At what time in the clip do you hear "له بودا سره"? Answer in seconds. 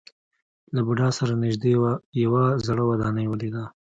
0.73-1.33